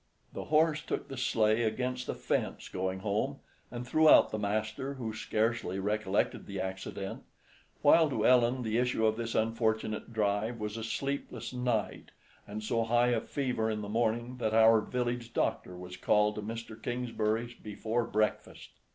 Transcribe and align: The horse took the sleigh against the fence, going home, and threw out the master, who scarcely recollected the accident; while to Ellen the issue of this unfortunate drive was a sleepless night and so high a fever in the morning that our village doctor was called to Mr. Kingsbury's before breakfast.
The 0.33 0.45
horse 0.45 0.81
took 0.81 1.09
the 1.09 1.15
sleigh 1.15 1.61
against 1.61 2.07
the 2.07 2.15
fence, 2.15 2.69
going 2.69 3.01
home, 3.01 3.37
and 3.69 3.87
threw 3.87 4.09
out 4.09 4.31
the 4.31 4.39
master, 4.39 4.95
who 4.95 5.13
scarcely 5.13 5.77
recollected 5.77 6.47
the 6.47 6.59
accident; 6.59 7.21
while 7.83 8.09
to 8.09 8.25
Ellen 8.25 8.63
the 8.63 8.79
issue 8.79 9.05
of 9.05 9.15
this 9.15 9.35
unfortunate 9.35 10.11
drive 10.11 10.59
was 10.59 10.75
a 10.75 10.83
sleepless 10.83 11.53
night 11.53 12.09
and 12.47 12.63
so 12.63 12.83
high 12.85 13.09
a 13.09 13.21
fever 13.21 13.69
in 13.69 13.81
the 13.81 13.89
morning 13.89 14.37
that 14.37 14.55
our 14.55 14.81
village 14.81 15.35
doctor 15.35 15.77
was 15.77 15.97
called 15.97 16.33
to 16.33 16.41
Mr. 16.41 16.81
Kingsbury's 16.81 17.53
before 17.53 18.05
breakfast. 18.05 18.71